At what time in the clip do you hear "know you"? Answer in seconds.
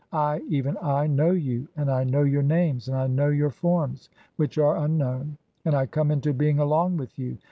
1.05-1.67